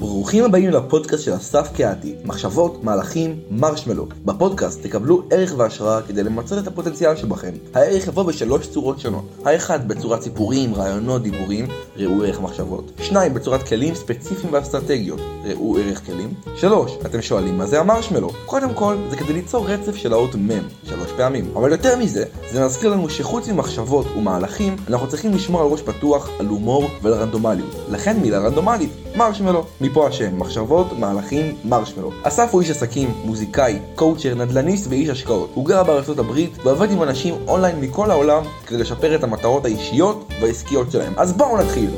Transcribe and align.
ברוכים 0.00 0.44
הבאים 0.44 0.70
לפודקאסט 0.70 1.24
של 1.24 1.36
אסף 1.36 1.68
קהתי, 1.76 2.14
מחשבות, 2.24 2.84
מהלכים, 2.84 3.38
מרשמלו. 3.50 4.06
בפודקאסט 4.24 4.82
תקבלו 4.82 5.22
ערך 5.30 5.54
והשראה 5.56 6.02
כדי 6.02 6.22
למצות 6.22 6.58
את 6.58 6.66
הפוטנציאל 6.66 7.16
שבכם. 7.16 7.52
הערך 7.74 8.06
יבוא 8.06 8.22
בשלוש 8.22 8.68
צורות 8.68 9.00
שונות. 9.00 9.24
האחד 9.44 9.88
בצורת 9.88 10.22
סיפורים, 10.22 10.74
רעיונות, 10.74 11.22
דיבורים, 11.22 11.66
ראו 11.96 12.24
ערך 12.24 12.40
מחשבות. 12.40 12.92
שניים 13.02 13.34
בצורת 13.34 13.62
כלים 13.62 13.94
ספציפיים 13.94 14.52
ואסטרטגיות, 14.52 15.20
ראו 15.44 15.78
ערך 15.78 16.06
כלים. 16.06 16.34
שלוש, 16.56 16.92
אתם 17.06 17.22
שואלים 17.22 17.58
מה 17.58 17.66
זה 17.66 17.80
המרשמלו? 17.80 18.30
קודם 18.46 18.74
כל, 18.74 18.96
זה 19.10 19.16
כדי 19.16 19.32
ליצור 19.32 19.68
רצף 19.68 19.96
של 19.96 20.12
האות 20.12 20.34
מ' 20.34 20.48
שלוש 20.84 21.10
פעמים. 21.16 21.50
אבל 21.56 21.72
יותר 21.72 21.96
מזה, 21.96 22.24
זה 22.52 22.64
מזכיר 22.64 22.90
לנו 22.90 23.10
שחוץ 23.10 23.48
ממחשבות 23.48 24.06
ומהלכים, 24.16 24.76
אנחנו 24.88 25.08
צריכים 25.08 25.34
לשמור 25.34 25.60
על 25.60 25.66
ראש 25.66 25.82
פתוח, 25.82 26.28
על 26.38 26.46
הומור 26.46 26.90
ועל 27.02 27.14
רנדומליות. 27.14 27.74
לכן 27.90 28.16
מילה 28.20 28.38
רנדומלית, 28.38 28.90
מרשמלו. 29.16 29.64
מפה 29.80 30.08
השם, 30.08 30.38
מחשבות, 30.38 30.98
מהלכים, 30.98 31.56
מרשמלו. 31.64 32.10
אסף 32.22 32.48
הוא 32.52 32.60
איש 32.60 32.70
עסקים, 32.70 33.14
מוזיקאי, 33.24 33.78
coacher, 33.94 34.34
נדל"ניסט 34.34 34.86
ואיש 34.90 35.08
השקעות. 35.08 35.50
הוא 35.54 35.66
גר 35.66 35.82
בארצות 35.82 36.18
הברית 36.18 36.58
ועובד 36.64 36.90
עם 36.90 37.02
אנשים 37.02 37.34
אונליין 37.48 37.80
מכל 37.80 38.10
העולם 38.10 38.42
כדי 38.66 38.78
לשפר 38.78 39.14
את 39.14 39.24
המטרות 39.24 39.64
האישיות 39.64 40.24
והעסקיות 40.40 40.90
שלהם. 40.90 41.12
אז 41.16 41.32
בואו 41.32 41.58
נתחיל. 41.58 41.90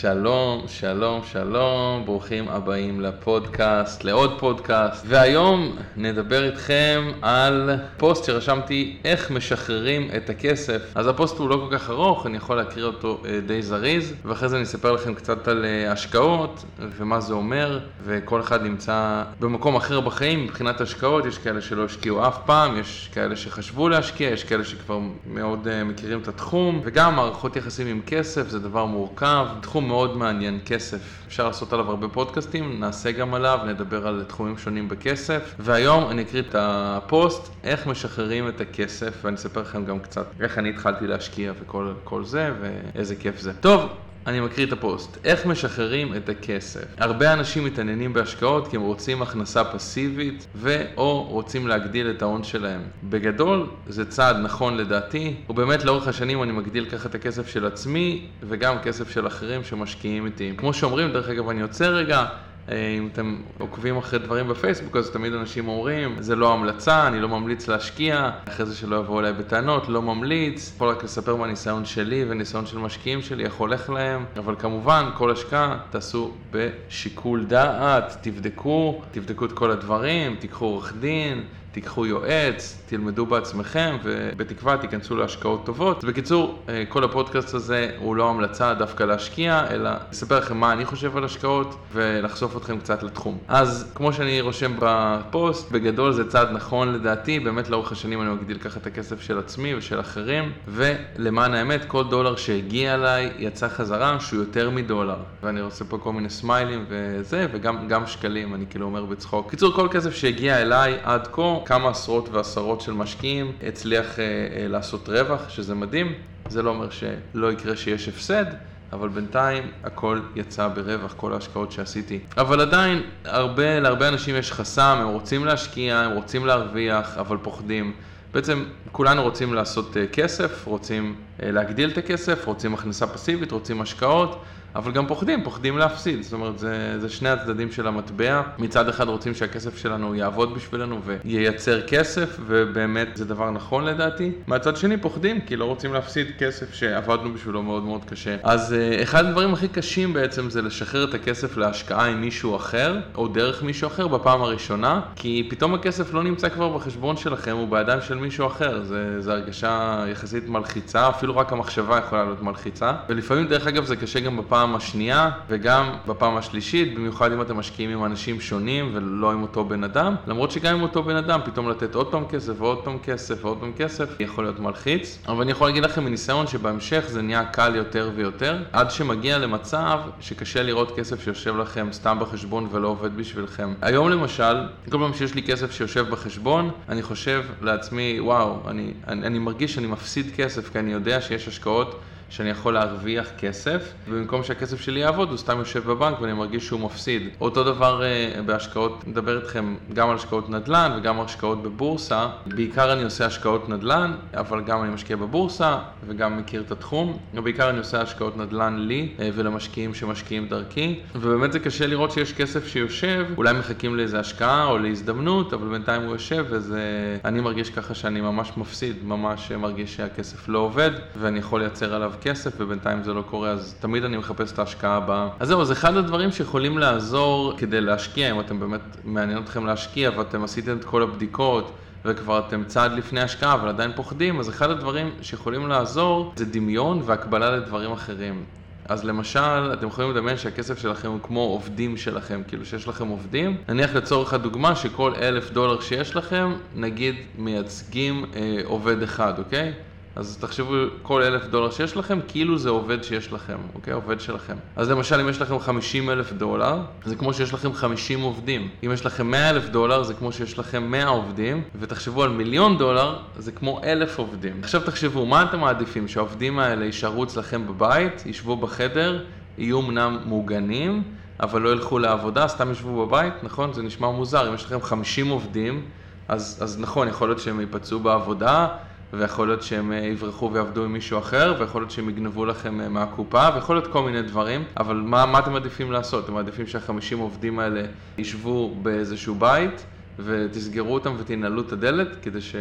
שלום, 0.00 0.64
שלום, 0.66 1.20
שלום, 1.32 2.02
ברוכים 2.04 2.48
הבאים 2.48 3.00
לפודקאסט, 3.00 4.04
לעוד 4.04 4.38
פודקאסט, 4.38 5.04
והיום 5.08 5.76
נדבר 5.96 6.44
איתכם 6.44 7.12
על 7.22 7.70
פוסט 7.96 8.24
שרשמתי 8.24 8.96
איך 9.04 9.30
משחררים 9.30 10.08
את 10.16 10.30
הכסף. 10.30 10.82
אז 10.94 11.06
הפוסט 11.06 11.38
הוא 11.38 11.48
לא 11.48 11.66
כל 11.68 11.78
כך 11.78 11.90
ארוך, 11.90 12.26
אני 12.26 12.36
יכול 12.36 12.56
להקריא 12.56 12.84
אותו 12.84 13.22
אה, 13.24 13.40
די 13.46 13.62
זריז, 13.62 14.14
ואחרי 14.24 14.48
זה 14.48 14.56
אני 14.56 14.64
אספר 14.64 14.92
לכם 14.92 15.14
קצת 15.14 15.48
על 15.48 15.64
אה, 15.64 15.92
השקעות 15.92 16.64
ומה 16.78 17.20
זה 17.20 17.34
אומר, 17.34 17.80
וכל 18.04 18.40
אחד 18.40 18.62
נמצא 18.62 19.22
במקום 19.40 19.76
אחר 19.76 20.00
בחיים 20.00 20.44
מבחינת 20.44 20.80
השקעות, 20.80 21.26
יש 21.26 21.38
כאלה 21.38 21.60
שלא 21.60 21.84
השקיעו 21.84 22.28
אף 22.28 22.38
פעם, 22.46 22.76
יש 22.76 23.10
כאלה 23.12 23.36
שחשבו 23.36 23.88
להשקיע, 23.88 24.30
יש 24.30 24.44
כאלה 24.44 24.64
שכבר 24.64 24.98
מאוד 25.26 25.68
אה, 25.68 25.84
מכירים 25.84 26.18
את 26.18 26.28
התחום, 26.28 26.80
וגם 26.84 27.16
מערכות 27.16 27.56
יחסים 27.56 27.86
עם 27.86 28.00
כסף 28.06 28.48
זה 28.48 28.58
דבר 28.58 28.86
מורכב, 28.86 29.46
תחום 29.60 29.89
מאוד 29.90 30.16
מעניין, 30.16 30.58
כסף. 30.66 31.24
אפשר 31.26 31.46
לעשות 31.46 31.72
עליו 31.72 31.90
הרבה 31.90 32.08
פודקאסטים, 32.08 32.80
נעשה 32.80 33.12
גם 33.12 33.34
עליו, 33.34 33.58
נדבר 33.66 34.06
על 34.08 34.24
תחומים 34.28 34.58
שונים 34.58 34.88
בכסף. 34.88 35.54
והיום 35.58 36.10
אני 36.10 36.22
אקריא 36.22 36.42
את 36.42 36.54
הפוסט, 36.58 37.52
איך 37.64 37.86
משחררים 37.86 38.48
את 38.48 38.60
הכסף, 38.60 39.20
ואני 39.24 39.36
אספר 39.36 39.60
לכם 39.60 39.84
גם 39.84 40.00
קצת 40.00 40.26
איך 40.40 40.58
אני 40.58 40.70
התחלתי 40.70 41.06
להשקיע 41.06 41.52
וכל 41.60 42.24
זה, 42.24 42.50
ואיזה 42.60 43.16
כיף 43.16 43.40
זה. 43.40 43.52
טוב, 43.54 43.90
אני 44.26 44.40
מקריא 44.40 44.66
את 44.66 44.72
הפוסט. 44.72 45.18
איך 45.24 45.46
משחררים 45.46 46.14
את 46.14 46.28
הכסף? 46.28 46.84
הרבה 46.98 47.32
אנשים 47.32 47.64
מתעניינים 47.64 48.12
בהשקעות 48.12 48.68
כי 48.68 48.76
הם 48.76 48.82
רוצים 48.82 49.22
הכנסה 49.22 49.64
פסיבית 49.64 50.46
ו/או 50.54 51.22
רוצים 51.22 51.68
להגדיל 51.68 52.10
את 52.10 52.22
ההון 52.22 52.44
שלהם. 52.44 52.80
בגדול, 53.04 53.66
זה 53.86 54.10
צעד 54.10 54.36
נכון 54.36 54.76
לדעתי, 54.76 55.34
ובאמת 55.48 55.84
לאורך 55.84 56.08
השנים 56.08 56.42
אני 56.42 56.52
מגדיל 56.52 56.84
ככה 56.84 57.08
את 57.08 57.14
הכסף 57.14 57.48
של 57.48 57.66
עצמי 57.66 58.26
וגם 58.42 58.78
כסף 58.78 59.10
של 59.10 59.26
אחרים 59.26 59.64
שמשקיעים 59.64 60.26
איתי. 60.26 60.52
כמו 60.56 60.72
שאומרים, 60.72 61.12
דרך 61.12 61.28
אגב, 61.28 61.48
אני 61.48 61.60
יוצא 61.60 61.86
רגע, 61.86 62.26
אם 62.70 63.08
אתם 63.12 63.36
עוקבים 63.58 63.96
אחרי 63.96 64.18
דברים 64.18 64.48
בפייסבוק, 64.48 64.96
אז 64.96 65.10
תמיד 65.10 65.32
אנשים 65.32 65.68
אומרים, 65.68 66.16
זה 66.18 66.36
לא 66.36 66.52
המלצה, 66.52 67.06
אני 67.06 67.20
לא 67.20 67.28
ממליץ 67.28 67.68
להשקיע, 67.68 68.30
אחרי 68.48 68.66
זה 68.66 68.76
שלא 68.76 68.96
יבואו 68.96 69.20
אליי 69.20 69.32
בטענות, 69.32 69.88
לא 69.88 70.02
ממליץ, 70.02 70.72
יכול 70.74 70.88
רק 70.88 71.04
לספר 71.04 71.36
מהניסיון 71.36 71.84
שלי 71.84 72.24
וניסיון 72.28 72.66
של 72.66 72.78
משקיעים 72.78 73.22
שלי, 73.22 73.44
איך 73.44 73.54
הולך 73.54 73.90
להם, 73.90 74.24
אבל 74.36 74.54
כמובן, 74.58 75.10
כל 75.14 75.30
השקעה 75.30 75.78
תעשו 75.90 76.36
בשיקול 76.50 77.44
דעת, 77.44 78.16
תבדקו, 78.20 79.02
תבדקו 79.10 79.44
את 79.44 79.52
כל 79.52 79.70
הדברים, 79.70 80.36
תיקחו 80.36 80.64
עורך 80.64 80.94
דין. 81.00 81.44
תיקחו 81.72 82.06
יועץ, 82.06 82.82
תלמדו 82.86 83.26
בעצמכם 83.26 83.96
ובתקווה 84.02 84.76
תיכנסו 84.76 85.16
להשקעות 85.16 85.66
טובות. 85.66 86.04
בקיצור, 86.04 86.58
אה, 86.68 86.84
כל 86.88 87.04
הפודקאסט 87.04 87.54
הזה 87.54 87.90
הוא 87.98 88.16
לא 88.16 88.30
המלצה 88.30 88.74
דווקא 88.74 89.04
להשקיע, 89.04 89.66
אלא 89.70 89.90
לספר 90.10 90.38
לכם 90.38 90.56
מה 90.56 90.72
אני 90.72 90.84
חושב 90.84 91.16
על 91.16 91.24
השקעות 91.24 91.76
ולחשוף 91.92 92.56
אתכם 92.56 92.78
קצת 92.78 93.02
לתחום. 93.02 93.38
אז 93.48 93.92
כמו 93.94 94.12
שאני 94.12 94.40
רושם 94.40 94.72
בפוסט, 94.78 95.70
בגדול 95.70 96.12
זה 96.12 96.28
צעד 96.28 96.48
נכון 96.52 96.92
לדעתי, 96.92 97.40
באמת 97.40 97.70
לאורך 97.70 97.92
השנים 97.92 98.22
אני 98.22 98.30
מגדיל 98.30 98.58
ככה 98.58 98.80
את 98.80 98.86
הכסף 98.86 99.20
של 99.20 99.38
עצמי 99.38 99.74
ושל 99.74 100.00
אחרים, 100.00 100.52
ולמען 100.68 101.54
האמת, 101.54 101.84
כל 101.84 102.04
דולר 102.04 102.36
שהגיע 102.36 102.94
אליי 102.94 103.30
יצא 103.38 103.68
חזרה 103.68 104.20
שהוא 104.20 104.40
יותר 104.40 104.70
מדולר. 104.70 105.16
ואני 105.42 105.60
עושה 105.60 105.84
פה 105.84 105.98
כל 105.98 106.12
מיני 106.12 106.30
סמיילים 106.30 106.84
וזה, 106.88 107.46
וגם 107.52 108.06
שקלים, 108.06 108.54
אני 108.54 108.64
כאילו 108.70 108.86
אומר 108.86 109.04
בצחוק. 109.04 109.50
קיצור, 109.50 109.72
כל 109.72 109.88
כסף 109.90 110.14
שהגיע 110.14 110.62
אליי 110.62 110.98
עד 111.02 111.28
כה, 111.32 111.59
כמה 111.64 111.88
עשרות 111.88 112.28
ועשרות 112.28 112.80
של 112.80 112.92
משקיעים 112.92 113.52
הצליח 113.66 114.18
אה, 114.18 114.24
אה, 114.24 114.68
לעשות 114.68 115.08
רווח, 115.08 115.48
שזה 115.48 115.74
מדהים. 115.74 116.12
זה 116.48 116.62
לא 116.62 116.70
אומר 116.70 116.88
שלא 116.90 117.52
יקרה 117.52 117.76
שיש 117.76 118.08
הפסד, 118.08 118.44
אבל 118.92 119.08
בינתיים 119.08 119.70
הכל 119.84 120.20
יצא 120.36 120.68
ברווח, 120.68 121.14
כל 121.16 121.32
ההשקעות 121.32 121.72
שעשיתי. 121.72 122.18
אבל 122.36 122.60
עדיין, 122.60 123.02
הרבה, 123.24 123.80
להרבה 123.80 124.08
אנשים 124.08 124.36
יש 124.36 124.52
חסם, 124.52 124.98
הם 125.00 125.08
רוצים 125.08 125.44
להשקיע, 125.44 125.98
הם 125.98 126.12
רוצים 126.12 126.46
להרוויח, 126.46 127.18
אבל 127.18 127.36
פוחדים. 127.42 127.92
בעצם 128.34 128.64
כולנו 128.92 129.22
רוצים 129.22 129.54
לעשות 129.54 129.96
אה, 129.96 130.06
כסף, 130.06 130.66
רוצים 130.66 131.14
להגדיל 131.38 131.90
את 131.90 131.98
הכסף, 131.98 132.46
רוצים 132.46 132.74
הכנסה 132.74 133.06
פסיבית, 133.06 133.52
רוצים 133.52 133.80
השקעות. 133.80 134.42
אבל 134.74 134.92
גם 134.92 135.06
פוחדים, 135.06 135.44
פוחדים 135.44 135.78
להפסיד, 135.78 136.22
זאת 136.22 136.32
אומרת, 136.32 136.58
זה, 136.58 137.00
זה 137.00 137.08
שני 137.08 137.28
הצדדים 137.28 137.72
של 137.72 137.86
המטבע. 137.86 138.42
מצד 138.58 138.88
אחד 138.88 139.08
רוצים 139.08 139.34
שהכסף 139.34 139.78
שלנו 139.78 140.14
יעבוד 140.14 140.54
בשבילנו 140.54 141.00
וייצר 141.24 141.86
כסף, 141.86 142.36
ובאמת 142.46 143.08
זה 143.14 143.24
דבר 143.24 143.50
נכון 143.50 143.84
לדעתי. 143.84 144.32
מהצד 144.46 144.76
שני 144.76 144.96
פוחדים, 144.96 145.40
כי 145.40 145.56
לא 145.56 145.64
רוצים 145.64 145.92
להפסיד 145.92 146.26
כסף 146.38 146.74
שעבדנו 146.74 147.34
בשבילו 147.34 147.62
מאוד 147.62 147.82
מאוד 147.82 148.04
קשה. 148.04 148.36
אז 148.42 148.72
אה, 148.72 149.02
אחד 149.02 149.24
הדברים 149.24 149.52
הכי 149.52 149.68
קשים 149.68 150.12
בעצם 150.12 150.50
זה 150.50 150.62
לשחרר 150.62 151.04
את 151.04 151.14
הכסף 151.14 151.56
להשקעה 151.56 152.06
עם 152.06 152.20
מישהו 152.20 152.56
אחר, 152.56 152.98
או 153.14 153.28
דרך 153.28 153.62
מישהו 153.62 153.86
אחר 153.86 154.08
בפעם 154.08 154.42
הראשונה, 154.42 155.00
כי 155.16 155.46
פתאום 155.50 155.74
הכסף 155.74 156.14
לא 156.14 156.22
נמצא 156.22 156.48
כבר 156.48 156.68
בחשבון 156.68 157.16
שלכם, 157.16 157.56
הוא 157.56 157.68
בידיים 157.68 158.00
של 158.00 158.14
מישהו 158.14 158.46
אחר. 158.46 158.84
זה, 158.84 159.22
זה 159.22 159.32
הרגשה 159.32 160.04
יחסית 160.10 160.48
מלחיצה, 160.48 161.08
אפילו 161.08 161.36
רק 161.36 161.52
המחשבה 161.52 161.98
יכולה 161.98 162.24
להיות 162.24 162.42
מלחיצה. 162.42 162.92
ולפעמים, 163.08 163.46
דרך 163.46 163.66
אגב, 163.66 163.84
זה 163.84 163.96
קשה 163.96 164.20
גם 164.20 164.36
בפעם 164.36 164.59
בפעם 164.60 164.76
השנייה 164.76 165.30
וגם 165.48 165.90
בפעם 166.06 166.36
השלישית, 166.36 166.94
במיוחד 166.94 167.32
אם 167.32 167.42
אתם 167.42 167.56
משקיעים 167.56 167.90
עם 167.90 168.04
אנשים 168.04 168.40
שונים 168.40 168.90
ולא 168.94 169.32
עם 169.32 169.42
אותו 169.42 169.64
בן 169.64 169.84
אדם, 169.84 170.14
למרות 170.26 170.50
שגם 170.50 170.74
עם 170.74 170.82
אותו 170.82 171.02
בן 171.02 171.16
אדם, 171.16 171.40
פתאום 171.44 171.68
לתת 171.68 171.94
עוד 171.94 172.10
פעם 172.10 172.24
כסף 172.24 172.52
ועוד 172.58 172.84
פעם 172.84 172.98
כסף 172.98 173.44
ועוד 173.44 173.58
פעם 173.60 173.72
כסף, 173.72 174.20
יכול 174.20 174.44
להיות 174.44 174.60
מלחיץ. 174.60 175.18
אבל 175.28 175.42
אני 175.42 175.50
יכול 175.50 175.68
להגיד 175.68 175.84
לכם 175.84 176.04
מניסיון 176.04 176.46
שבהמשך 176.46 177.04
זה 177.06 177.22
נהיה 177.22 177.44
קל 177.44 177.76
יותר 177.76 178.10
ויותר, 178.14 178.62
עד 178.72 178.90
שמגיע 178.90 179.38
למצב 179.38 180.00
שקשה 180.20 180.62
לראות 180.62 180.96
כסף 180.96 181.24
שיושב 181.24 181.56
לכם 181.56 181.88
סתם 181.92 182.18
בחשבון 182.20 182.68
ולא 182.70 182.88
עובד 182.88 183.16
בשבילכם. 183.16 183.74
היום 183.82 184.10
למשל, 184.10 184.56
כל 184.90 184.98
פעם 184.98 185.14
שיש 185.14 185.34
לי 185.34 185.42
כסף 185.42 185.72
שיושב 185.72 186.06
בחשבון, 186.10 186.70
אני 186.88 187.02
חושב 187.02 187.44
לעצמי, 187.60 188.20
וואו, 188.20 188.56
אני, 188.68 188.92
אני, 189.08 189.26
אני 189.26 189.38
מרגיש 189.38 189.74
שאני 189.74 189.86
מפסיד 189.86 190.30
כסף, 190.36 190.72
כי 190.72 190.78
אני 190.78 190.92
יודע 190.92 191.20
שיש 191.20 191.48
השקעות 191.48 192.00
שאני 192.30 192.50
יכול 192.50 192.74
להרוויח 192.74 193.28
כסף, 193.38 193.92
ובמקום 194.08 194.44
שהכסף 194.44 194.80
שלי 194.80 195.00
יעבוד, 195.00 195.28
הוא 195.28 195.36
סתם 195.36 195.58
יושב 195.58 195.84
בבנק 195.84 196.20
ואני 196.20 196.32
מרגיש 196.32 196.66
שהוא 196.66 196.80
מפסיד. 196.80 197.28
אותו 197.40 197.64
דבר 197.64 198.02
uh, 198.02 198.42
בהשקעות, 198.42 199.08
נדבר 199.08 199.40
איתכם 199.40 199.74
גם 199.94 200.10
על 200.10 200.16
השקעות 200.16 200.50
נדל"ן 200.50 200.92
וגם 200.98 201.20
על 201.20 201.24
השקעות 201.24 201.62
בבורסה. 201.62 202.28
בעיקר 202.46 202.92
אני 202.92 203.02
עושה 203.02 203.26
השקעות 203.26 203.68
נדל"ן, 203.68 204.12
אבל 204.34 204.60
גם 204.60 204.82
אני 204.82 204.90
משקיע 204.94 205.16
בבורסה 205.16 205.78
וגם 206.06 206.38
מכיר 206.38 206.60
את 206.60 206.72
התחום. 206.72 207.18
ובעיקר 207.34 207.70
אני 207.70 207.78
עושה 207.78 208.00
השקעות 208.00 208.36
נדל"ן 208.36 208.76
לי 208.78 209.08
uh, 209.16 209.20
ולמשקיעים 209.34 209.94
שמשקיעים 209.94 210.48
דרכי. 210.48 211.00
ובאמת 211.14 211.52
זה 211.52 211.58
קשה 211.58 211.86
לראות 211.86 212.10
שיש 212.10 212.32
כסף 212.32 212.66
שיושב, 212.66 213.26
אולי 213.36 213.52
מחכים 213.52 213.96
לאיזה 213.96 214.20
השקעה 214.20 214.66
או 214.66 214.78
להזדמנות, 214.78 215.52
אבל 215.52 215.68
בינתיים 215.68 216.02
הוא 216.02 216.12
יושב 216.12 216.46
וזה... 216.50 216.80
אני 217.24 217.40
מרגיש 217.40 217.70
ככה 217.70 217.94
שאני 217.94 218.20
ממש 218.20 218.52
מפסיד, 218.56 218.96
ממש 219.04 219.52
מרגיש 219.52 219.96
שהכסף 219.96 220.48
לא 220.48 220.58
עובד, 220.58 220.90
ואני 221.20 221.38
יכול 221.38 221.60
לייצר 221.60 221.94
עליו 221.94 222.12
כסף 222.20 222.50
ובינתיים 222.58 223.02
זה 223.04 223.12
לא 223.12 223.22
קורה, 223.22 223.50
אז 223.50 223.76
תמיד 223.80 224.04
אני 224.04 224.16
מחפש 224.16 224.52
את 224.52 224.58
ההשקעה 224.58 224.96
הבאה. 224.96 225.28
אז 225.40 225.48
זהו, 225.48 225.60
אז 225.60 225.72
אחד 225.72 225.96
הדברים 225.96 226.32
שיכולים 226.32 226.78
לעזור 226.78 227.54
כדי 227.58 227.80
להשקיע, 227.80 228.30
אם 228.30 228.40
אתם 228.40 228.60
באמת 228.60 228.80
מעניין 229.04 229.38
אתכם 229.38 229.66
להשקיע 229.66 230.10
ואתם 230.16 230.44
עשיתם 230.44 230.76
את 230.76 230.84
כל 230.84 231.02
הבדיקות. 231.02 231.76
וכבר 232.04 232.38
אתם 232.48 232.64
צעד 232.66 232.92
לפני 232.92 233.20
השקעה 233.20 233.54
אבל 233.54 233.68
עדיין 233.68 233.92
פוחדים, 233.96 234.40
אז 234.40 234.48
אחד 234.48 234.70
הדברים 234.70 235.10
שיכולים 235.20 235.68
לעזור 235.68 236.32
זה 236.36 236.44
דמיון 236.44 237.02
והקבלה 237.04 237.50
לדברים 237.50 237.92
אחרים. 237.92 238.44
אז 238.90 239.04
למשל, 239.04 239.72
אתם 239.72 239.86
יכולים 239.86 240.10
לדמיין 240.10 240.36
שהכסף 240.36 240.78
שלכם 240.78 241.08
הוא 241.08 241.18
כמו 241.22 241.40
עובדים 241.40 241.96
שלכם, 241.96 242.42
כאילו 242.48 242.66
שיש 242.66 242.88
לכם 242.88 243.08
עובדים. 243.08 243.56
נניח 243.68 243.94
לצורך 243.94 244.34
הדוגמה 244.34 244.76
שכל 244.76 245.14
אלף 245.14 245.50
דולר 245.50 245.80
שיש 245.80 246.16
לכם, 246.16 246.52
נגיד 246.74 247.14
מייצגים 247.38 248.24
אה, 248.36 248.60
עובד 248.64 249.02
אחד, 249.02 249.38
אוקיי? 249.38 249.72
אז 250.16 250.38
תחשבו 250.40 250.74
כל 251.02 251.22
אלף 251.22 251.46
דולר 251.46 251.70
שיש 251.70 251.96
לכם, 251.96 252.18
כאילו 252.28 252.58
זה 252.58 252.70
עובד 252.70 253.02
שיש 253.02 253.32
לכם, 253.32 253.56
אוקיי? 253.74 253.92
עובד 253.92 254.20
שלכם. 254.20 254.56
אז 254.76 254.90
למשל, 254.90 255.20
אם 255.20 255.28
יש 255.28 255.40
לכם 255.40 255.58
50 255.58 256.10
אלף 256.10 256.32
דולר, 256.32 256.78
זה 257.04 257.16
כמו 257.16 257.34
שיש 257.34 257.54
לכם 257.54 257.72
50 257.72 258.20
עובדים. 258.20 258.68
אם 258.86 258.92
יש 258.92 259.06
לכם 259.06 259.30
100 259.30 259.50
אלף 259.50 259.68
דולר, 259.68 260.02
זה 260.02 260.14
כמו 260.14 260.32
שיש 260.32 260.58
לכם 260.58 260.82
100 260.90 261.08
עובדים, 261.08 261.62
ותחשבו 261.74 262.22
על 262.22 262.30
מיליון 262.30 262.78
דולר, 262.78 263.18
זה 263.36 263.52
כמו 263.52 263.80
אלף 263.84 264.18
עובדים. 264.18 264.60
עכשיו 264.62 264.80
תחשבו, 264.80 265.26
מה 265.26 265.42
אתם 265.42 265.60
מעדיפים? 265.60 266.08
שהעובדים 266.08 266.58
האלה 266.58 266.84
יישארו 266.84 267.24
אצלכם 267.24 267.66
בבית, 267.66 268.26
יישבו 268.26 268.56
בחדר, 268.56 269.24
יהיו 269.58 269.80
אמנם 269.80 270.18
מוגנים, 270.24 271.02
אבל 271.40 271.60
לא 271.60 271.68
ילכו 271.68 271.98
לעבודה, 271.98 272.48
סתם 272.48 272.70
ישבו 272.70 273.06
בבית, 273.06 273.34
נכון? 273.42 273.72
זה 273.72 273.82
נשמע 273.82 274.10
מוזר. 274.10 274.48
אם 274.48 274.54
יש 274.54 274.64
לכם 274.64 274.80
50 274.82 275.28
עובדים, 275.28 275.84
אז, 276.28 276.58
אז 276.62 276.80
נכון, 276.80 277.08
יכול 277.08 277.28
להיות 277.28 277.40
שהם 277.40 277.60
ייפצעו 277.60 278.00
בעבודה, 278.00 278.68
ויכול 279.12 279.46
להיות 279.46 279.62
שהם 279.62 279.92
אה, 279.92 279.98
יברחו 279.98 280.50
ויעבדו 280.52 280.84
עם 280.84 280.92
מישהו 280.92 281.18
אחר, 281.18 281.54
ויכול 281.58 281.82
להיות 281.82 281.90
שהם 281.90 282.08
יגנבו 282.08 282.46
לכם 282.46 282.80
אה, 282.80 282.88
מהקופה, 282.88 283.48
ויכול 283.54 283.76
להיות 283.76 283.86
כל 283.86 284.02
מיני 284.02 284.22
דברים, 284.22 284.64
אבל 284.76 284.96
מה, 284.96 285.26
מה 285.26 285.38
אתם 285.38 285.52
מעדיפים 285.52 285.92
לעשות? 285.92 286.24
אתם 286.24 286.34
מעדיפים 286.34 286.66
שהחמישים 286.66 287.18
עובדים 287.18 287.58
האלה 287.58 287.82
ישבו 288.18 288.74
באיזשהו 288.82 289.34
בית, 289.34 289.86
ותסגרו 290.24 290.94
אותם 290.94 291.14
ותנעלו 291.18 291.62
את 291.62 291.72
הדלת 291.72 292.08
כדי 292.22 292.40
ש... 292.40 292.54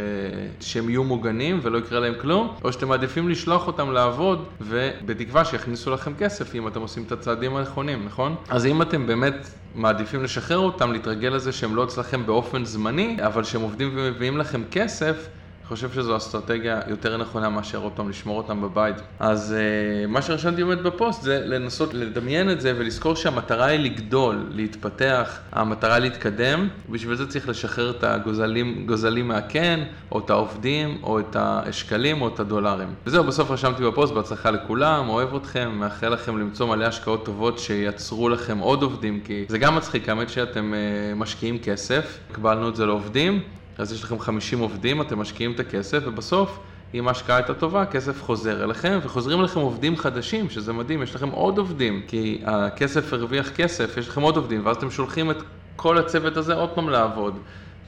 שהם 0.60 0.90
יהיו 0.90 1.04
מוגנים 1.04 1.60
ולא 1.64 1.78
יקרה 1.78 2.00
להם 2.00 2.14
כלום, 2.22 2.56
או 2.64 2.74
שאתם 2.74 2.88
מעדיפים 2.88 3.30
לשלוח 3.30 3.68
אותם 3.68 3.92
לעבוד 3.92 4.46
ובתקווה 4.62 5.46
שיכניסו 5.46 5.92
לכם 5.92 6.14
כסף 6.20 6.56
אם 6.56 6.68
אתם 6.68 6.82
עושים 6.82 7.04
את 7.04 7.12
הצעדים 7.12 7.56
הנכונים, 7.56 8.06
נכון? 8.06 8.36
אז 8.50 8.66
אם 8.66 8.82
אתם 8.82 9.08
באמת 9.08 9.50
מעדיפים 9.76 10.24
לשחרר 10.24 10.58
אותם, 10.58 10.92
להתרגל 10.92 11.30
לזה 11.30 11.52
שהם 11.52 11.76
לא 11.76 11.84
אצלכם 11.84 12.26
באופן 12.26 12.66
זמני, 12.66 13.18
אבל 13.26 13.44
שהם 13.44 13.62
עובדים 13.62 13.92
ומביאים 13.96 14.38
לכם 14.38 14.62
כסף, 14.72 15.28
חושב 15.70 15.92
שזו 15.92 16.18
אסטרטגיה 16.18 16.80
יותר 16.88 17.18
נכונה 17.18 17.50
מאשר 17.50 17.78
אותם, 17.78 18.10
לשמור 18.10 18.38
אותם 18.38 18.62
בבית. 18.62 18.96
אז 19.20 19.56
uh, 19.56 20.08
מה 20.08 20.22
שרשמתי 20.22 20.64
באמת 20.64 20.82
בפוסט 20.82 21.22
זה 21.22 21.42
לנסות 21.46 21.94
לדמיין 21.94 22.52
את 22.52 22.62
זה 22.62 22.74
ולזכור 22.78 23.16
שהמטרה 23.16 23.66
היא 23.66 23.80
לגדול, 23.80 24.46
להתפתח, 24.50 25.40
המטרה 25.52 26.00
להתקדם, 26.00 26.68
ובשביל 26.90 27.16
זה 27.16 27.28
צריך 27.28 27.50
לשחרר 27.50 27.90
את 27.90 28.04
הגוזלים 28.04 29.28
מהקן, 29.28 29.80
או 30.12 30.20
את 30.20 30.30
העובדים, 30.30 30.98
או 31.04 31.20
את 31.20 31.36
השקלים, 31.40 32.22
או 32.22 32.28
את 32.28 32.40
הדולרים. 32.40 32.94
וזהו, 33.06 33.24
בסוף 33.24 33.52
רשמתי 33.52 33.84
בפוסט, 33.84 34.14
בהצלחה 34.14 34.52
לכולם, 34.52 35.10
אוהב 35.10 35.36
אתכם, 35.36 35.72
מאחל 35.74 36.10
לכם 36.10 36.38
למצוא 36.38 36.68
מלא 36.68 36.86
השקעות 36.86 37.26
טובות 37.26 37.60
שייצרו 37.60 38.30
לכם 38.30 38.58
עוד 38.58 38.84
עובדים, 38.84 39.20
כי 39.24 39.46
זה 39.48 39.58
גם 39.58 39.76
מצחיק, 39.76 40.10
האמת 40.10 40.30
שאתם 40.30 40.74
uh, 40.74 41.16
משקיעים 41.16 41.60
כסף, 41.60 42.18
הקבלנו 42.32 42.70
את 42.70 42.76
זה 42.76 42.86
לעובדים. 42.86 43.42
אז 43.80 43.94
יש 43.94 44.04
לכם 44.04 44.20
50 44.20 44.60
עובדים, 44.60 45.02
אתם 45.02 45.20
משקיעים 45.20 45.52
את 45.52 45.60
הכסף, 45.60 46.00
ובסוף, 46.06 46.60
אם 46.94 47.08
ההשקעה 47.08 47.36
הייתה 47.38 47.54
טובה, 47.54 47.82
הכסף 47.82 48.22
חוזר 48.24 48.64
אליכם, 48.64 49.00
וחוזרים 49.04 49.40
אליכם 49.40 49.60
עובדים 49.60 49.98
חדשים, 49.98 50.50
שזה 50.50 50.74
מדהים, 50.74 51.04
יש 51.04 51.16
לכם 51.16 51.30
עוד 51.30 51.58
עובדים, 51.58 52.02
כי 52.08 52.42
הכסף 52.46 53.14
הרוויח 53.14 53.50
כסף, 53.50 53.98
יש 53.98 54.10
לכם 54.10 54.22
עוד 54.22 54.36
עובדים, 54.36 54.66
ואז 54.66 54.78
אתם 54.78 54.92
שולחים 54.92 55.32
את 55.32 55.38
כל 55.76 55.98
הצוות 55.98 56.38
הזה 56.38 56.54
עוד 56.54 56.70
פעם 56.70 56.90
לעבוד. 56.90 57.40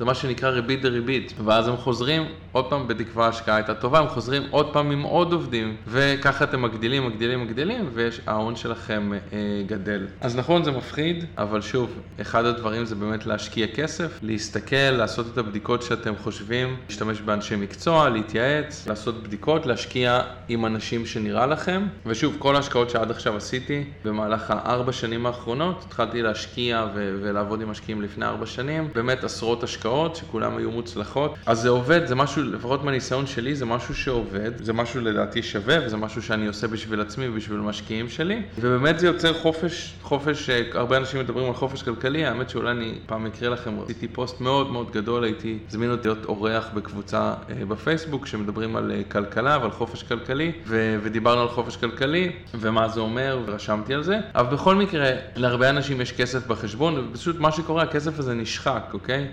זה 0.02 0.06
מה 0.06 0.16
שנקרא 0.16 0.50
ריבית 0.50 0.82
דריבית, 0.82 1.34
ואז 1.46 1.68
הם 1.68 1.78
חוזרים, 1.78 2.26
עוד 2.52 2.66
פעם 2.70 2.88
בתקווה 2.88 3.26
ההשקעה 3.26 3.56
הייתה 3.56 3.74
טובה, 3.74 4.00
הם 4.00 4.08
חוזרים 4.08 4.44
עוד 4.52 4.74
פעם 4.74 4.92
עם 4.92 5.02
עוד 5.02 5.34
עובדים, 5.34 5.76
וככה 5.88 6.44
אתם 6.46 6.62
מגדילים, 6.62 7.06
מגדילים, 7.08 7.42
מגדילים, 7.44 7.90
וההון 7.94 8.56
שלכם 8.56 9.12
אה, 9.14 9.38
גדל. 9.66 10.08
אז 10.22 10.36
נכון, 10.36 10.64
זה 10.64 10.72
מפחיד, 10.72 11.26
אבל 11.38 11.62
שוב, 11.62 12.00
אחד 12.22 12.46
הדברים 12.46 12.86
זה 12.86 12.96
באמת 12.96 13.26
להשקיע 13.26 13.68
כסף, 13.68 14.20
להסתכל, 14.22 14.76
לעשות 14.76 15.26
את 15.34 15.38
הבדיקות 15.38 15.82
שאתם 15.82 16.14
חושבים, 16.24 16.76
להשתמש 16.90 17.22
באנשי 17.22 17.56
מקצוע, 17.56 18.10
להתייעץ, 18.10 18.88
לעשות 18.88 19.24
בדיקות, 19.24 19.66
להשקיע 19.66 20.22
עם 20.48 20.66
אנשים 20.66 21.06
שנראה 21.06 21.46
לכם, 21.46 21.86
ושוב, 22.06 22.36
כל 22.40 22.56
ההשקעות 22.56 22.90
שעד 22.90 23.12
עכשיו 23.12 23.38
עשיתי, 23.38 23.84
במהלך 24.06 24.46
הארבע 24.52 24.92
שנים 24.92 25.26
האחרונות, 25.26 25.84
התחלתי 25.88 26.22
להשקיע 26.22 26.88
ולעבוד 26.96 27.62
עם 27.62 27.70
משקיעים 27.70 28.02
לפני 28.02 28.26
ארבע 28.26 28.46
שנים, 28.46 28.90
באמת 28.96 29.24
עשרות 29.24 29.64
השקעות. 29.64 29.91
השקעות, 29.92 30.16
שכולם 30.16 30.58
היו 30.58 30.72
מוצלחות. 30.72 31.36
אז 31.46 31.60
זה 31.60 31.70
עובד, 31.70 32.06
זה 32.06 32.16
משהו, 32.16 32.44
לפחות 32.44 32.84
מהניסיון 32.84 33.28
שלי, 33.28 33.56
זה 33.56 33.66
משהו 33.66 33.96
שעובד, 33.96 34.64
זה 34.64 34.74
משהו 34.74 35.02
לדעתי 35.02 35.44
שווה, 35.44 35.86
וזה 35.86 35.98
משהו 35.98 36.22
שאני 36.22 36.48
עושה 36.48 36.68
בשביל 36.68 37.02
עצמי 37.02 37.28
ובשביל 37.28 37.60
משקיעים 37.60 38.10
שלי. 38.10 38.42
ובאמת 38.60 39.00
זה 39.00 39.08
יוצר 39.08 39.34
חופש, 39.34 39.94
חופש, 40.02 40.50
אה, 40.50 40.62
הרבה 40.74 40.98
אנשים 40.98 41.20
מדברים 41.20 41.46
על 41.48 41.54
חופש 41.54 41.84
כלכלי, 41.84 42.26
האמת 42.26 42.50
שאולי 42.50 42.72
אני 42.72 42.94
פעם 43.06 43.26
אקריא 43.26 43.50
לכם, 43.50 43.74
עשיתי 43.84 44.08
פוסט 44.08 44.42
מאוד 44.42 44.72
מאוד 44.72 44.92
גדול, 44.92 45.24
הייתי, 45.24 45.58
הזמין 45.70 45.92
אותי 45.92 46.08
להיות 46.08 46.26
אורח 46.26 46.70
בקבוצה 46.74 47.34
אה, 47.50 47.66
בפייסבוק, 47.66 48.26
שמדברים 48.26 48.76
על 48.76 48.92
אה, 48.92 49.02
כלכלה 49.12 49.58
ועל 49.62 49.72
חופש 49.72 50.04
כלכלי, 50.04 50.52
ו- 50.66 50.98
ודיברנו 51.04 51.42
על 51.42 51.48
חופש 51.48 51.76
כלכלי, 51.78 52.32
ומה 52.54 52.88
זה 52.88 53.00
אומר, 53.00 53.40
ורשמתי 53.46 53.94
על 53.94 54.04
זה. 54.04 54.20
אבל 54.36 54.54
בכל 54.54 54.76
מקרה, 54.76 55.10
להרבה 55.36 55.70
אנשים 55.70 56.02
יש 56.02 56.12
כסף 56.12 56.48
בחשבון, 56.48 57.08
ופשוט 57.12 57.40
מה 57.40 57.52
שקורה, 57.52 57.84
הכסף 57.84 58.20
הזה 58.20 58.34
נשחק, 58.34 58.90
אוקיי? 58.94 59.28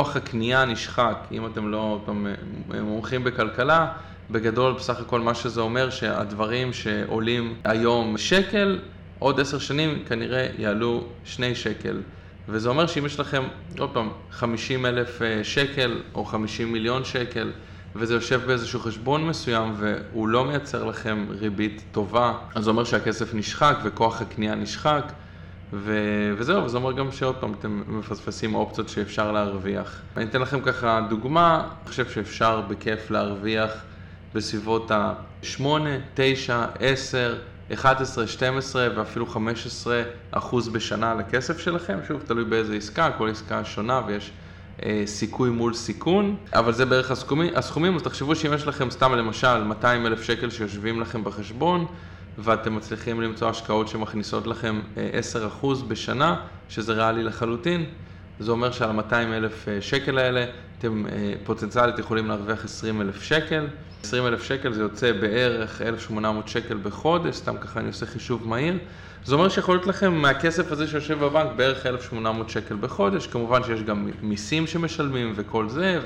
כוח 0.00 0.16
הקנייה 0.16 0.64
נשחק, 0.64 1.26
אם 1.32 1.46
אתם 1.46 1.70
לא 1.70 2.04
מומחים 2.82 3.24
בכלכלה, 3.24 3.92
בגדול 4.30 4.72
בסך 4.72 5.00
הכל 5.00 5.20
מה 5.20 5.34
שזה 5.34 5.60
אומר 5.60 5.90
שהדברים 5.90 6.72
שעולים 6.72 7.54
היום 7.64 8.18
שקל, 8.18 8.78
עוד 9.18 9.40
עשר 9.40 9.58
שנים 9.58 10.04
כנראה 10.08 10.46
יעלו 10.58 11.04
שני 11.24 11.54
שקל. 11.54 12.00
וזה 12.48 12.68
אומר 12.68 12.86
שאם 12.86 13.06
יש 13.06 13.20
לכם, 13.20 13.42
עוד 13.78 13.90
פעם, 13.90 14.10
50 14.30 14.86
אלף 14.86 15.22
אה, 15.22 15.44
שקל 15.44 16.02
או 16.14 16.24
50 16.24 16.72
מיליון 16.72 17.04
שקל, 17.04 17.50
וזה 17.94 18.14
יושב 18.14 18.40
באיזשהו 18.46 18.80
חשבון 18.80 19.26
מסוים 19.26 19.74
והוא 19.76 20.28
לא 20.28 20.44
מייצר 20.44 20.84
לכם 20.84 21.26
ריבית 21.30 21.84
טובה, 21.92 22.32
אז 22.54 22.64
זה 22.64 22.70
אומר 22.70 22.84
שהכסף 22.84 23.34
נשחק 23.34 23.76
וכוח 23.84 24.22
הקנייה 24.22 24.54
נשחק. 24.54 25.12
ו... 25.72 25.94
וזהו, 26.38 26.64
וזה 26.64 26.76
אומר 26.76 26.92
גם 26.92 27.12
שעוד 27.12 27.36
פעם 27.36 27.52
אתם 27.58 27.82
מפספסים 27.86 28.54
אופציות 28.54 28.88
שאפשר 28.88 29.32
להרוויח. 29.32 30.00
אני 30.16 30.24
אתן 30.24 30.40
לכם 30.40 30.60
ככה 30.60 31.00
דוגמה, 31.08 31.56
אני 31.60 31.88
חושב 31.88 32.08
שאפשר 32.08 32.60
בכיף 32.60 33.10
להרוויח 33.10 33.70
בסביבות 34.34 34.90
ה-8, 34.90 35.62
9, 36.14 36.66
10, 36.78 37.38
11, 37.72 38.26
12 38.26 38.88
ואפילו 38.96 39.26
15 39.26 40.02
אחוז 40.30 40.68
בשנה 40.68 41.10
על 41.10 41.20
הכסף 41.20 41.58
שלכם, 41.58 41.98
שוב, 42.08 42.22
תלוי 42.26 42.44
באיזה 42.44 42.74
עסקה, 42.74 43.10
כל 43.18 43.30
עסקה 43.30 43.64
שונה 43.64 44.00
ויש 44.06 44.30
אה, 44.82 45.02
סיכוי 45.06 45.50
מול 45.50 45.74
סיכון, 45.74 46.36
אבל 46.52 46.72
זה 46.72 46.86
בערך 46.86 47.10
הסכומים, 47.10 47.52
הסכומים, 47.56 47.96
אז 47.96 48.02
תחשבו 48.02 48.36
שאם 48.36 48.54
יש 48.54 48.66
לכם 48.66 48.90
סתם 48.90 49.12
למשל 49.14 49.62
200 49.62 50.06
אלף 50.06 50.22
שקל 50.22 50.50
שיושבים 50.50 51.00
לכם 51.00 51.24
בחשבון, 51.24 51.86
ואתם 52.38 52.76
מצליחים 52.76 53.20
למצוא 53.20 53.48
השקעות 53.48 53.88
שמכניסות 53.88 54.46
לכם 54.46 54.80
10% 54.94 54.98
אה, 55.64 55.74
בשנה, 55.88 56.36
שזה 56.68 56.92
ריאלי 56.92 57.22
לחלוטין, 57.22 57.84
זה 58.40 58.50
אומר 58.50 58.70
שעל 58.70 58.92
200 58.92 59.32
אלף 59.32 59.68
אה, 59.68 59.80
שקל 59.80 60.18
האלה 60.18 60.44
אתם 60.78 61.06
אה, 61.06 61.32
פוטנציאלית 61.44 61.98
יכולים 61.98 62.26
להרוויח 62.26 62.64
20 62.64 63.00
אלף 63.00 63.22
שקל. 63.22 63.66
20 64.02 64.26
אלף 64.26 64.42
שקל 64.42 64.72
זה 64.72 64.82
יוצא 64.82 65.12
בערך 65.12 65.82
1,800 65.82 66.48
שקל 66.48 66.78
בחודש, 66.82 67.36
סתם 67.36 67.56
ככה 67.56 67.80
אני 67.80 67.88
עושה 67.88 68.06
חישוב 68.06 68.48
מהיר. 68.48 68.78
זה 69.24 69.34
אומר 69.34 69.48
שיכול 69.48 69.74
להיות 69.74 69.86
לכם 69.86 70.14
מהכסף 70.14 70.72
הזה 70.72 70.86
שיושב 70.86 71.18
בבנק 71.24 71.50
בערך 71.56 71.86
1,800 71.86 72.50
שקל 72.50 72.76
בחודש, 72.80 73.26
כמובן 73.26 73.62
שיש 73.64 73.82
גם 73.82 74.08
מיסים 74.22 74.66
שמשלמים 74.66 75.32
וכל 75.36 75.68
זה, 75.68 76.00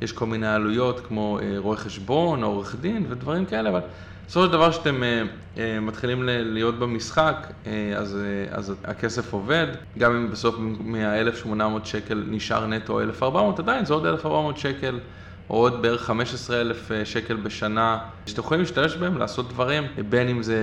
ויש 0.00 0.12
כל 0.12 0.26
מיני 0.26 0.48
עלויות 0.48 1.06
כמו 1.06 1.38
רואה 1.56 1.76
חשבון 1.76 2.42
עורך 2.42 2.76
דין 2.80 3.06
ודברים 3.08 3.46
כאלה, 3.46 3.70
אבל 3.70 3.80
בסופו 4.28 4.46
של 4.46 4.52
דבר 4.52 4.70
שאתם 4.70 5.02
uh, 5.02 5.56
uh, 5.56 5.60
מתחילים 5.82 6.22
להיות 6.24 6.78
במשחק, 6.78 7.46
uh, 7.64 7.68
אז, 7.96 8.18
uh, 8.50 8.54
אז 8.54 8.74
הכסף 8.84 9.32
עובד, 9.32 9.66
גם 9.98 10.16
אם 10.16 10.30
בסוף 10.30 10.54
מה-1800 10.78 11.84
שקל 11.84 12.24
נשאר 12.26 12.66
נטו 12.66 13.00
1400, 13.00 13.58
עדיין 13.58 13.84
זה 13.84 13.94
עוד 13.94 14.06
1400 14.06 14.56
שקל. 14.58 14.98
או 15.50 15.56
עוד 15.56 15.82
בערך 15.82 16.02
15,000 16.02 16.90
שקל 17.04 17.36
בשנה, 17.36 17.98
שאתם 18.26 18.40
יכולים 18.40 18.60
להשתמש 18.60 18.96
בהם, 18.96 19.18
לעשות 19.18 19.48
דברים, 19.48 19.84
בין 20.08 20.28
אם 20.28 20.42
זה 20.42 20.58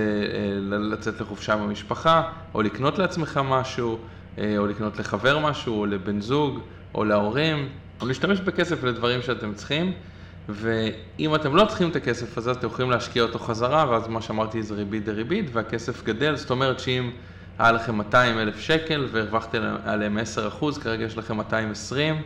לצאת 0.92 1.20
לחופשה 1.20 1.54
עם 1.54 1.60
המשפחה, 1.60 2.22
או 2.54 2.62
לקנות 2.62 2.98
לעצמך 2.98 3.40
משהו, 3.44 3.98
או 4.38 4.66
לקנות 4.66 4.98
לחבר 4.98 5.38
משהו, 5.38 5.80
או 5.80 5.86
לבן 5.86 6.20
זוג, 6.20 6.58
או 6.94 7.04
להורים, 7.04 7.68
או 8.00 8.06
להשתמש 8.06 8.40
בכסף 8.40 8.84
לדברים 8.84 9.22
שאתם 9.22 9.54
צריכים. 9.54 9.92
ואם 10.48 11.34
אתם 11.34 11.56
לא 11.56 11.64
צריכים 11.64 11.90
את 11.90 11.96
הכסף 11.96 12.38
הזה, 12.38 12.50
אז 12.50 12.56
אתם 12.56 12.66
יכולים 12.66 12.90
להשקיע 12.90 13.22
אותו 13.22 13.38
חזרה, 13.38 13.86
ואז 13.90 14.08
מה 14.08 14.22
שאמרתי 14.22 14.62
זה 14.62 14.74
ריבית 14.74 15.04
דריבית, 15.04 15.50
והכסף 15.52 16.04
גדל, 16.04 16.36
זאת 16.36 16.50
אומרת 16.50 16.80
שאם 16.80 17.10
היה 17.58 17.72
לכם 17.72 17.94
200 17.94 18.38
אלף 18.38 18.60
שקל 18.60 19.08
והרווחתם 19.12 19.76
עליהם 19.84 20.18
10 20.18 20.48
אחוז, 20.48 20.78
כרגע 20.78 21.04
יש 21.04 21.18
לכם 21.18 21.36
220, 21.36 22.22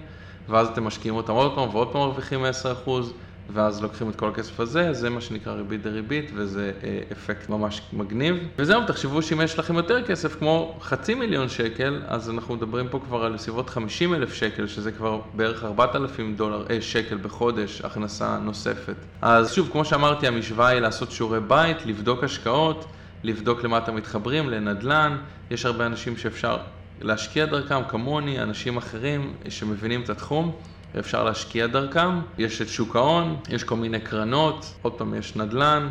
ואז 0.49 0.69
אתם 0.69 0.85
משקיעים 0.85 1.17
אותם 1.17 1.33
עוד 1.33 1.55
פעם 1.55 1.69
ועוד 1.69 1.93
פעם 1.93 2.01
מרוויחים 2.01 2.45
10 2.45 2.73
אחוז, 2.73 3.13
ואז 3.53 3.83
לוקחים 3.83 4.09
את 4.11 4.17
כל 4.17 4.29
הכסף 4.29 4.61
הזה, 4.61 4.93
זה 4.93 5.11
מה 5.11 5.21
שנקרא 5.21 5.53
ריבית 5.53 5.83
דריבית, 5.83 6.31
וזה 6.35 6.73
אה, 6.85 6.99
אפקט 7.13 7.49
ממש 7.49 7.83
מגניב. 7.93 8.37
וזהו, 8.59 8.87
תחשבו 8.87 9.23
שאם 9.23 9.41
יש 9.41 9.59
לכם 9.59 9.75
יותר 9.75 10.03
כסף, 10.03 10.39
כמו 10.39 10.79
חצי 10.81 11.15
מיליון 11.15 11.49
שקל, 11.49 12.03
אז 12.07 12.31
אנחנו 12.31 12.55
מדברים 12.55 12.89
פה 12.89 13.01
כבר 13.05 13.25
על 13.25 13.39
סביבות 13.39 13.71
50 13.71 14.15
אלף 14.15 14.35
שקל, 14.35 14.67
שזה 14.67 14.93
כבר 14.93 15.21
בערך 15.35 15.65
4,000 15.65 16.37
דולר, 16.37 16.67
אה, 16.71 16.81
שקל 16.81 17.17
בחודש, 17.17 17.81
הכנסה 17.81 18.39
נוספת. 18.39 18.97
אז 19.23 19.53
שוב, 19.53 19.69
כמו 19.73 19.85
שאמרתי, 19.85 20.27
המשוואה 20.27 20.69
היא 20.69 20.81
לעשות 20.81 21.11
שיעורי 21.11 21.41
בית, 21.41 21.87
לבדוק 21.87 22.25
השקעות, 22.25 22.85
לבדוק 23.23 23.65
למה 23.65 23.79
אתם 23.79 23.97
מתחברים, 23.97 24.51
לנדל"ן, 24.51 25.17
יש 25.51 25.67
הרבה 25.67 25.87
אנשים 25.87 26.17
שאפשר 26.17 26.57
להשקיע 27.01 27.47
דרכם, 27.47 27.81
כמוני, 27.89 28.43
אנשים 28.43 28.77
אחרים 28.77 29.33
שמבינים 29.49 30.03
את 30.03 30.11
התחום. 30.11 30.53
ואפשר 30.95 31.25
להשקיע 31.25 31.67
דרכם. 31.67 32.21
יש 32.39 32.63
את 32.63 32.69
שוק 32.69 32.97
ההון, 32.97 33.37
יש 33.49 33.65
כל 33.65 33.77
מיני 33.77 34.01
קרנות, 34.01 34.79
עוד 34.83 34.93
פעם 34.93 35.15
יש 35.15 35.37
נדל"ן, 35.37 35.89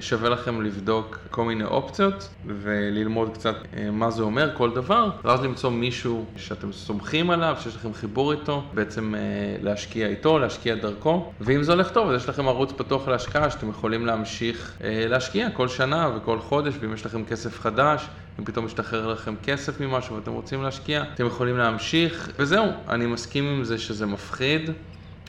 שווה 0.00 0.28
לכם 0.28 0.62
לבדוק 0.62 1.18
כל 1.30 1.44
מיני 1.44 1.64
אופציות 1.64 2.34
וללמוד 2.44 3.34
קצת 3.34 3.56
אה, 3.76 3.90
מה 3.90 4.10
זה 4.10 4.22
אומר 4.22 4.56
כל 4.56 4.74
דבר, 4.74 5.10
ואז 5.24 5.42
למצוא 5.42 5.70
מישהו 5.70 6.26
שאתם 6.36 6.72
סומכים 6.72 7.30
עליו, 7.30 7.56
שיש 7.60 7.76
לכם 7.76 7.92
חיבור 7.92 8.32
איתו, 8.32 8.70
בעצם 8.74 9.14
אה, 9.14 9.20
להשקיע 9.60 10.06
איתו, 10.06 10.38
להשקיע 10.38 10.74
דרכו, 10.74 11.34
ואם 11.40 11.62
זה 11.62 11.72
הולך 11.72 11.90
טוב, 11.90 12.10
אז 12.10 12.22
יש 12.22 12.28
לכם 12.28 12.48
ערוץ 12.48 12.72
פתוח 12.72 13.08
להשקעה 13.08 13.50
שאתם 13.50 13.68
יכולים 13.70 14.06
להמשיך 14.06 14.78
אה, 14.84 15.04
להשקיע 15.08 15.50
כל 15.50 15.68
שנה 15.68 16.10
וכל 16.16 16.38
חודש, 16.38 16.74
ואם 16.80 16.92
יש 16.92 17.06
לכם 17.06 17.24
כסף 17.24 17.60
חדש, 17.60 18.08
אם 18.38 18.44
פתאום 18.44 18.64
משתחרר 18.64 19.06
לכם 19.06 19.34
כסף 19.42 19.80
ממשהו 19.80 20.16
ואתם 20.16 20.32
רוצים 20.32 20.62
להשקיע, 20.62 21.04
אתם 21.14 21.26
יכולים 21.26 21.58
להמשיך, 21.58 22.30
וזהו, 22.38 22.66
אני 22.88 23.06
מסכים 23.06 23.44
עם 23.44 23.64
זה 23.64 23.78
שזה 23.78 24.06
מפחיד. 24.06 24.70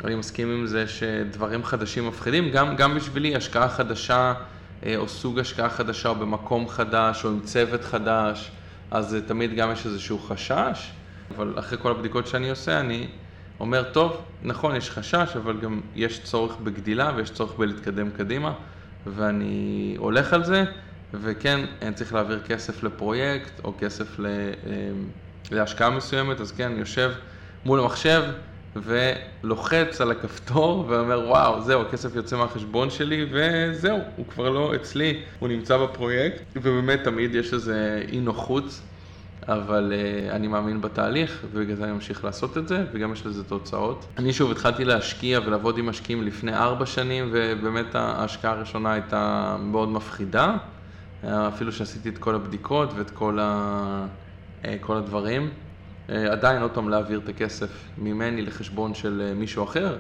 אני 0.04 0.16
מסכים 0.16 0.52
עם 0.52 0.68
זה 0.68 0.88
שדברים 0.88 1.64
חדשים 1.64 2.08
מפחידים, 2.08 2.52
גם, 2.52 2.76
גם 2.76 2.96
בשבילי 2.96 3.36
השקעה 3.36 3.70
חדשה 3.70 4.34
אה, 4.86 4.98
או 4.98 5.08
סוג 5.08 5.40
השקעה 5.40 5.70
חדשה 5.70 6.10
או 6.10 6.16
במקום 6.16 6.68
חדש 6.68 7.26
או 7.26 7.30
עם 7.30 7.40
צוות 7.40 7.84
חדש, 7.84 8.52
אז 8.92 9.18
תמיד 9.28 9.56
גם 9.56 9.72
יש 9.72 9.86
איזשהו 9.86 10.20
חשש, 10.20 10.92
אבל 11.36 11.54
אחרי 11.60 11.78
כל 11.82 11.92
הבדיקות 11.92 12.28
שאני 12.28 12.50
עושה 12.50 12.80
אני 12.80 13.08
אומר, 13.60 13.84
טוב, 13.84 14.22
נכון, 14.44 14.76
יש 14.76 14.90
חשש, 14.90 15.36
אבל 15.36 15.58
גם 15.62 15.82
יש 15.96 16.24
צורך 16.24 16.56
בגדילה 16.64 17.12
ויש 17.16 17.30
צורך 17.30 17.52
בלהתקדם 17.58 18.10
קדימה, 18.10 18.54
ואני 19.06 19.96
הולך 19.98 20.34
על 20.34 20.44
זה, 20.44 20.64
וכן, 21.14 21.66
אני 21.82 21.94
צריך 21.94 22.14
להעביר 22.14 22.42
כסף 22.48 22.84
לפרויקט 22.84 23.62
או 23.64 23.74
כסף 23.80 24.20
אה, 24.20 24.26
להשקעה 25.52 25.90
מסוימת, 25.90 26.42
אז 26.42 26.52
כן, 26.52 26.72
יושב 26.78 27.12
מול 27.66 27.80
המחשב, 27.80 28.24
ולוחץ 28.76 30.02
על 30.02 30.12
הכפתור 30.12 30.86
ואומר, 30.88 31.26
וואו, 31.28 31.62
זהו, 31.62 31.82
הכסף 31.82 32.16
יוצא 32.16 32.38
מהחשבון 32.38 32.90
שלי, 32.90 33.26
וזהו, 33.32 34.00
הוא 34.16 34.26
כבר 34.28 34.50
לא 34.50 34.76
אצלי, 34.76 35.22
הוא 35.40 35.50
נמצא 35.50 35.78
בפרויקט, 35.78 36.42
ובאמת 36.56 37.04
תמיד 37.04 37.36
יש 37.36 37.54
איזה 37.54 38.04
אי 38.12 38.20
נוחות, 38.20 38.82
אבל 39.48 39.94
uh, 39.94 40.32
אני 40.32 40.48
מאמין 40.48 40.82
בתהליך, 40.82 41.44
ובגלל 41.52 41.76
זה 41.76 41.84
אני 41.84 41.92
ממשיך 41.92 42.24
לעשות 42.24 42.58
את 42.58 42.68
זה, 42.68 42.84
וגם 42.94 43.14
יש 43.14 43.26
לזה 43.26 43.44
תוצאות. 43.44 44.06
אני 44.18 44.34
שוב 44.34 44.52
התחלתי 44.52 44.86
להשקיע 44.86 45.40
ולעבוד 45.46 45.78
עם 45.78 45.86
משקיעים 45.86 46.24
לפני 46.24 46.54
ארבע 46.56 46.86
שנים, 46.86 47.30
ובאמת 47.32 47.96
ההשקעה 47.96 48.52
הראשונה 48.52 48.94
הייתה 48.94 49.56
מאוד 49.60 49.90
מפחידה, 49.90 50.58
אפילו 51.27 51.72
שעשיתי 51.72 52.10
את 52.10 52.17
כל 52.17 52.36
הבדיקות 52.36 52.89
ואת 52.96 53.10
כל, 53.10 53.39
ה... 53.41 54.08
אה, 54.65 54.75
כל 54.82 54.98
הדברים. 54.98 55.50
אה, 56.10 56.32
עדיין 56.32 56.62
עוד 56.62 56.72
פעם 56.72 56.89
להעביר 56.89 57.20
את 57.24 57.29
הכסף 57.29 57.89
ממני 57.98 58.41
לחשבון 58.41 58.94
של 58.94 59.22
אה, 59.25 59.34
מישהו 59.34 59.63
אחר, 59.63 59.98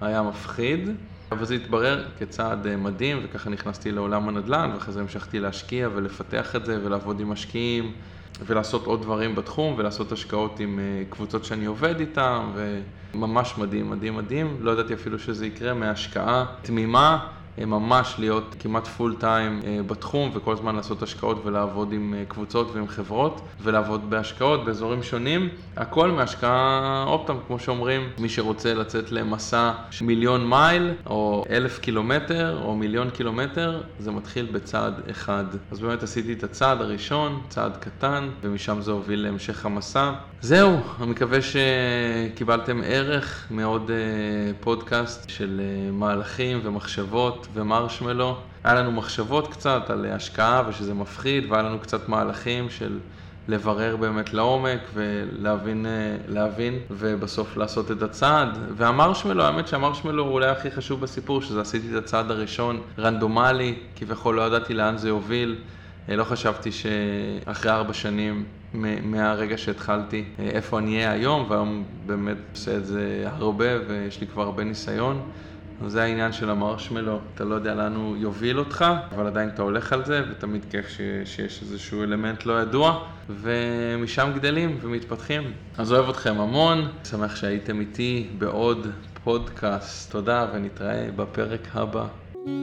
היה 0.00 0.22
מפחיד, 0.22 0.88
אבל 1.32 1.44
זה 1.44 1.54
התברר 1.54 2.04
כצעד 2.18 2.66
אה, 2.66 2.76
מדהים, 2.76 3.20
וככה 3.24 3.50
נכנסתי 3.50 3.92
לעולם 3.92 4.28
הנדל"ן, 4.28 4.70
ואחרי 4.74 4.92
זה 4.92 5.00
המשכתי 5.00 5.40
להשקיע 5.40 5.88
ולפתח 5.94 6.56
את 6.56 6.66
זה 6.66 6.78
ולעבוד 6.84 7.20
עם 7.20 7.28
משקיעים. 7.28 7.92
ולעשות 8.46 8.86
עוד 8.86 9.02
דברים 9.02 9.34
בתחום 9.34 9.74
ולעשות 9.78 10.12
השקעות 10.12 10.60
עם 10.60 10.80
קבוצות 11.10 11.44
שאני 11.44 11.66
עובד 11.66 12.00
איתן 12.00 12.40
וממש 13.14 13.54
מדהים, 13.58 13.90
מדהים, 13.90 14.16
מדהים. 14.16 14.56
לא 14.60 14.70
ידעתי 14.70 14.94
אפילו 14.94 15.18
שזה 15.18 15.46
יקרה 15.46 15.74
מהשקעה 15.74 16.44
תמימה 16.62 17.26
ממש 17.66 18.14
להיות 18.18 18.56
כמעט 18.58 18.86
פול 18.86 19.16
טיים 19.20 19.60
אה, 19.64 19.80
בתחום 19.86 20.30
וכל 20.34 20.52
הזמן 20.52 20.76
לעשות 20.76 21.02
השקעות 21.02 21.42
ולעבוד 21.44 21.92
עם 21.92 22.14
אה, 22.18 22.24
קבוצות 22.28 22.70
ועם 22.74 22.88
חברות 22.88 23.40
ולעבוד 23.62 24.10
בהשקעות 24.10 24.64
באזורים 24.64 25.02
שונים. 25.02 25.48
הכל 25.76 26.10
מהשקעה, 26.10 27.04
עוד 27.06 27.26
פעם, 27.26 27.36
כמו 27.46 27.58
שאומרים, 27.58 28.08
מי 28.18 28.28
שרוצה 28.28 28.74
לצאת 28.74 29.12
למסע 29.12 29.72
מיליון 30.00 30.48
מייל 30.50 30.94
או 31.06 31.44
אלף 31.50 31.78
קילומטר 31.78 32.62
או 32.64 32.76
מיליון 32.76 33.10
קילומטר, 33.10 33.82
זה 33.98 34.10
מתחיל 34.10 34.48
בצעד 34.52 35.00
אחד. 35.10 35.44
אז 35.70 35.80
באמת 35.80 36.02
עשיתי 36.02 36.32
את 36.32 36.44
הצעד 36.44 36.80
הראשון, 36.80 37.40
צעד 37.48 37.76
קטן, 37.76 38.28
ומשם 38.42 38.80
זה 38.80 38.90
הוביל 38.90 39.22
להמשך 39.22 39.66
המסע. 39.66 40.12
זהו, 40.40 40.76
אני 41.00 41.10
מקווה 41.10 41.38
שקיבלתם 41.42 42.80
ערך 42.84 43.46
מעוד 43.50 43.90
אה, 43.90 43.96
פודקאסט 44.60 45.28
של 45.28 45.60
מהלכים 45.92 46.60
ומחשבות 46.62 47.47
ומרשמלו. 47.54 48.36
היה 48.64 48.74
לנו 48.74 48.92
מחשבות 48.92 49.52
קצת 49.52 49.90
על 49.90 50.06
השקעה 50.12 50.62
ושזה 50.68 50.94
מפחיד, 50.94 51.44
והיה 51.48 51.62
לנו 51.62 51.78
קצת 51.78 52.08
מהלכים 52.08 52.70
של 52.70 52.98
לברר 53.48 53.96
באמת 53.96 54.34
לעומק 54.34 54.80
ולהבין, 54.94 55.86
להבין, 56.28 56.78
ובסוף 56.90 57.56
לעשות 57.56 57.90
את 57.90 58.02
הצעד. 58.02 58.58
והמרשמלו, 58.76 59.44
האמת 59.44 59.68
שהמרשמלו 59.68 60.22
הוא 60.24 60.32
אולי 60.32 60.48
הכי 60.48 60.70
חשוב 60.70 61.00
בסיפור, 61.00 61.42
שזה 61.42 61.60
עשיתי 61.60 61.86
את 61.90 62.04
הצעד 62.04 62.30
הראשון 62.30 62.80
רנדומלי, 62.98 63.74
כביכול 63.96 64.36
לא 64.36 64.42
ידעתי 64.42 64.74
לאן 64.74 64.96
זה 64.96 65.08
יוביל. 65.08 65.56
לא 66.08 66.24
חשבתי 66.24 66.70
שאחרי 66.72 67.70
ארבע 67.70 67.92
שנים 67.92 68.44
מהרגע 69.02 69.58
שהתחלתי, 69.58 70.24
איפה 70.38 70.78
אני 70.78 70.96
אהיה 70.96 71.12
היום, 71.12 71.46
והיום 71.48 71.84
באמת 72.06 72.36
עושה 72.52 72.76
את 72.76 72.86
זה 72.86 73.24
הרבה 73.26 73.66
ויש 73.88 74.20
לי 74.20 74.26
כבר 74.26 74.42
הרבה 74.42 74.64
ניסיון. 74.64 75.22
זה 75.86 76.02
העניין 76.02 76.32
של 76.32 76.50
המרשמלו, 76.50 77.18
אתה 77.34 77.44
לא 77.44 77.54
יודע 77.54 77.74
לאן 77.74 77.94
הוא 77.94 78.16
יוביל 78.16 78.58
אותך, 78.58 78.84
אבל 79.14 79.26
עדיין 79.26 79.48
אתה 79.48 79.62
הולך 79.62 79.92
על 79.92 80.04
זה, 80.04 80.22
ותמיד 80.30 80.64
כיף 80.70 80.88
ש... 80.88 81.00
שיש 81.24 81.62
איזשהו 81.62 82.02
אלמנט 82.02 82.46
לא 82.46 82.60
ידוע, 82.60 83.04
ומשם 83.30 84.30
גדלים 84.34 84.78
ומתפתחים. 84.80 85.42
אז 85.78 85.92
אוהב 85.92 86.08
אתכם 86.08 86.34
המון, 86.40 86.88
שמח 87.04 87.36
שהייתם 87.36 87.80
איתי 87.80 88.28
בעוד 88.38 88.86
פודקאסט. 89.24 90.12
תודה, 90.12 90.46
ונתראה 90.54 91.08
בפרק 91.16 91.68
הבא. 91.74 92.04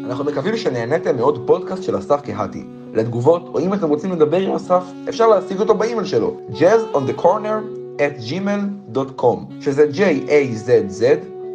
אנחנו 0.06 0.24
מקווים 0.24 0.58
שנהניתם 0.58 1.16
מעוד 1.16 1.48
פודקאסט 1.48 1.84
של 1.84 1.98
אסף 1.98 2.22
קהתי. 2.22 2.66
לתגובות, 2.94 3.48
או 3.54 3.60
אם 3.60 3.74
אתם 3.74 3.90
רוצים 3.90 4.12
לדבר 4.12 4.38
עם 4.38 4.52
אסף, 4.52 4.84
אפשר 5.10 5.28
להשיג 5.28 5.60
אותו 5.60 5.76
באימייל 5.76 6.06
שלו, 6.06 6.40
jazz 6.52 6.96
on 6.96 7.00
the 7.10 7.22
corner 7.22 7.62
at 7.98 8.30
gmail.com, 8.30 9.62
שזה 9.62 9.86
J-A-Z-Z 9.94 11.04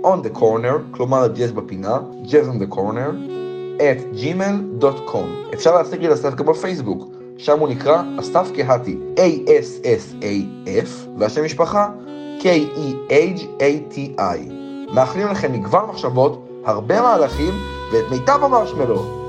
on 0.05 0.23
the 0.27 0.31
corner, 0.39 0.97
כלומר 0.97 1.27
ג'אז 1.27 1.53
בפינה, 1.53 1.99
jazz 2.25 2.47
on 2.49 2.59
the 2.63 2.75
corner, 2.75 3.11
at 3.79 4.01
gmail.com. 4.17 5.55
אפשר 5.55 5.75
להשיג 5.75 6.01
לי 6.01 6.09
לסף 6.09 6.35
גם 6.35 6.47
בפייסבוק, 6.47 7.09
שם 7.39 7.59
הוא 7.59 7.69
נקרא 7.69 8.03
אסף 8.21 8.51
קהתי, 8.57 8.97
A-S-S-A-F, 9.17 10.89
והשם 11.19 11.45
משפחה 11.45 11.89
K-E-H-A-T-I. 12.41 14.21
מאחלים 14.95 15.29
לכם 15.29 15.53
מגוון 15.53 15.89
מחשבות, 15.89 16.49
הרבה 16.65 17.01
מהלכים 17.01 17.55
ואת 17.93 18.05
מיטב 18.11 18.39
המרשמלו. 18.45 19.20